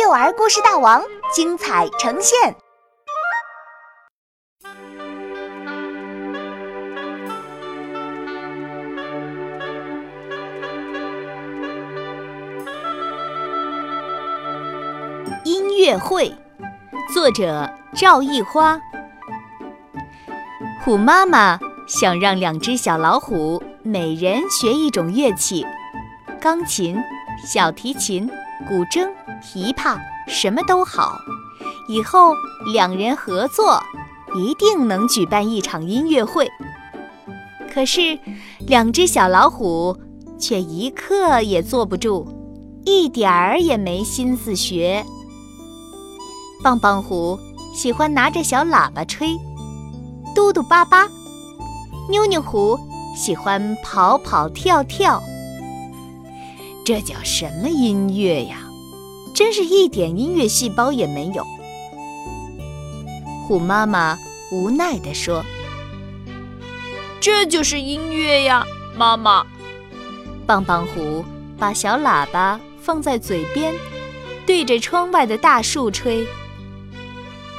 [0.00, 1.02] 幼儿故事大王
[1.34, 2.54] 精彩呈现。
[15.44, 16.32] 音乐会，
[17.12, 18.80] 作者赵艺花。
[20.84, 21.58] 虎妈妈
[21.88, 25.66] 想让两只小老虎每人学一种乐器，
[26.40, 26.96] 钢琴、
[27.44, 28.30] 小提琴、
[28.66, 29.08] 古筝、
[29.42, 31.18] 琵琶，什么都好。
[31.88, 32.34] 以后
[32.72, 33.82] 两人合作，
[34.34, 36.48] 一定能举办一场音乐会。
[37.72, 38.18] 可是，
[38.66, 39.96] 两只小老虎
[40.38, 42.26] 却一刻也坐不住，
[42.84, 45.04] 一点儿也没心思学。
[46.62, 47.38] 棒棒虎
[47.72, 49.28] 喜欢拿着小喇叭吹，
[50.34, 51.06] 嘟嘟巴巴；
[52.10, 52.78] 妞妞虎
[53.16, 55.22] 喜欢跑跑跳跳。
[56.88, 58.66] 这叫什么音乐呀？
[59.34, 61.44] 真是一点音乐细胞也没有。
[63.46, 64.18] 虎妈妈
[64.50, 65.44] 无奈地说
[67.20, 68.64] ：“这就是音乐呀，
[68.96, 69.44] 妈妈。”
[70.48, 71.22] 棒棒虎
[71.58, 73.74] 把小喇叭放在嘴边，
[74.46, 76.26] 对着窗外的大树吹。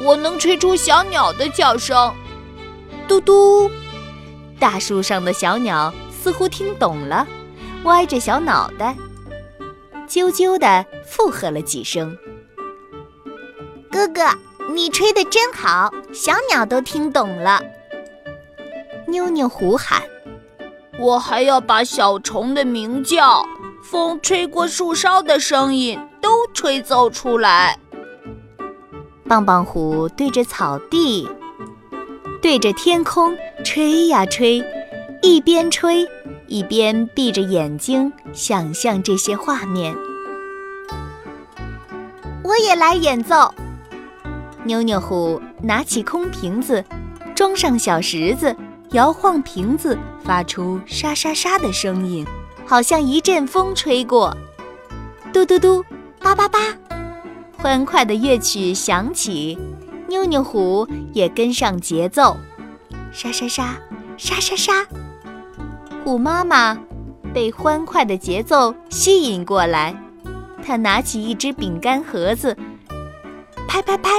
[0.00, 2.12] 我能吹出小鸟的叫声，
[3.06, 3.70] 嘟嘟！
[4.58, 7.24] 大树上的小鸟似乎听懂了，
[7.84, 8.96] 歪着小脑袋，
[10.12, 12.14] 啾啾地附和了几声。
[13.90, 14.20] 哥哥，
[14.70, 17.62] 你吹得真好，小鸟都听懂了。
[19.06, 20.02] 妞妞虎喊
[21.00, 23.42] ：“我还要把小虫的鸣叫、
[23.82, 27.78] 风吹过树梢的声音都吹奏出来。”
[29.26, 31.26] 棒棒虎对着草地，
[32.42, 34.62] 对着天空吹呀吹，
[35.22, 36.06] 一边吹
[36.52, 39.96] 一边闭着眼睛想象这些画面。
[42.44, 43.54] 我也来演奏。
[44.62, 46.84] 妞妞虎拿起空瓶子，
[47.34, 48.54] 装上小石子，
[48.90, 52.26] 摇晃瓶子，发出沙沙沙的声音，
[52.66, 54.36] 好像一阵风吹过。
[55.32, 55.82] 嘟嘟嘟，
[56.20, 56.58] 叭叭叭。
[57.56, 59.58] 欢快的乐曲响起，
[60.06, 62.36] 妞妞虎也跟上节奏，
[63.10, 63.78] 沙沙沙，
[64.18, 64.86] 沙沙沙。
[66.04, 66.76] 虎妈妈
[67.32, 69.94] 被欢快的节奏吸引过来，
[70.64, 72.56] 她拿起一只饼干盒子，
[73.68, 74.10] 拍拍拍，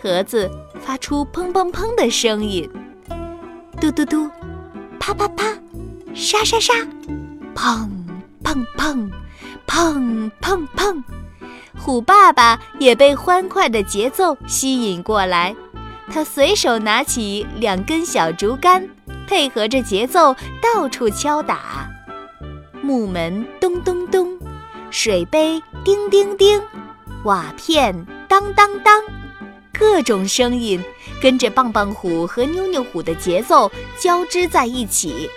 [0.00, 0.48] 盒子
[0.80, 2.70] 发出砰砰砰的声音，
[3.80, 4.30] 嘟嘟嘟，
[5.00, 5.44] 啪啪啪，
[6.14, 6.72] 沙沙沙，
[7.54, 7.88] 砰
[8.44, 9.10] 砰砰，
[9.66, 11.02] 砰砰砰。
[11.76, 15.54] 虎爸爸也被欢快的节奏吸引过来，
[16.08, 18.88] 他随手拿起两根小竹竿，
[19.26, 21.88] 配合着节奏到处敲打。
[22.82, 24.38] 木门咚咚咚，
[24.90, 26.62] 水杯叮叮叮，
[27.24, 29.02] 瓦片当当当，
[29.72, 30.82] 各种声音
[31.20, 35.28] 跟着棒棒虎和妞妞虎的节奏交织在一起。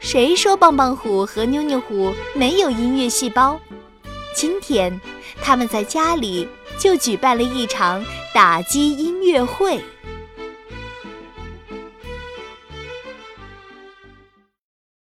[0.00, 3.60] 谁说棒棒虎和妞妞虎没有音乐细胞？
[4.34, 5.00] 今天，
[5.42, 6.48] 他们在家里
[6.78, 9.80] 就举办了一场打击音乐会。